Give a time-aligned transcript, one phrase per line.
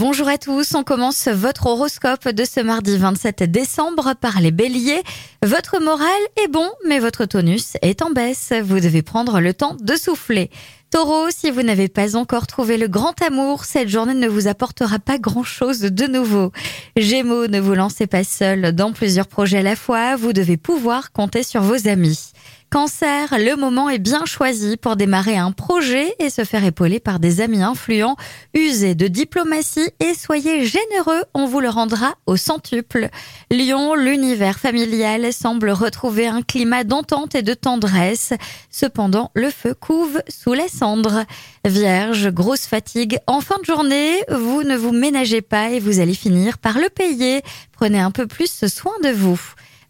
[0.00, 5.02] Bonjour à tous, on commence votre horoscope de ce mardi 27 décembre par les béliers.
[5.42, 6.08] Votre moral
[6.42, 8.54] est bon, mais votre tonus est en baisse.
[8.64, 10.48] Vous devez prendre le temps de souffler.
[10.90, 14.98] Taureau, si vous n'avez pas encore trouvé le grand amour, cette journée ne vous apportera
[15.00, 16.50] pas grand-chose de nouveau.
[16.96, 21.12] Gémeaux, ne vous lancez pas seul dans plusieurs projets à la fois, vous devez pouvoir
[21.12, 22.32] compter sur vos amis.
[22.70, 27.18] Cancer, le moment est bien choisi pour démarrer un projet et se faire épauler par
[27.18, 28.14] des amis influents.
[28.54, 33.08] Usez de diplomatie et soyez généreux, on vous le rendra au centuple.
[33.50, 38.34] Lion, l'univers familial semble retrouver un climat d'entente et de tendresse.
[38.70, 41.24] Cependant, le feu couve sous les cendres.
[41.64, 46.14] Vierge, grosse fatigue en fin de journée, vous ne vous ménagez pas et vous allez
[46.14, 47.42] finir par le payer.
[47.72, 49.40] Prenez un peu plus soin de vous.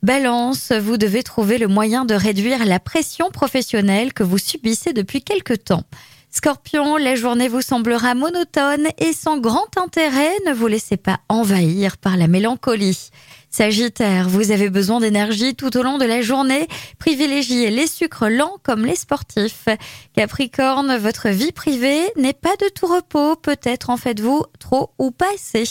[0.03, 5.23] Balance, vous devez trouver le moyen de réduire la pression professionnelle que vous subissez depuis
[5.23, 5.85] quelque temps.
[6.31, 11.99] Scorpion, la journée vous semblera monotone et sans grand intérêt, ne vous laissez pas envahir
[11.99, 13.11] par la mélancolie.
[13.53, 16.69] Sagittaire, vous avez besoin d'énergie tout au long de la journée,
[17.01, 19.67] privilégiez les sucres lents comme les sportifs.
[20.15, 25.27] Capricorne, votre vie privée n'est pas de tout repos, peut-être en faites-vous trop ou pas
[25.35, 25.65] assez.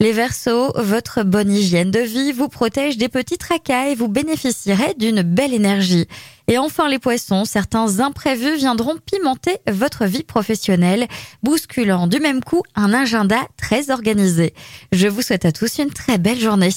[0.00, 4.94] Les Verseaux, votre bonne hygiène de vie vous protège des petits tracas et vous bénéficierez
[4.94, 6.08] d'une belle énergie.
[6.46, 11.06] Et enfin les poissons, certains imprévus viendront pimenter votre vie professionnelle,
[11.42, 14.54] bousculant du même coup un agenda très organisé.
[14.92, 16.70] Je vous souhaite à tous une très belle journée.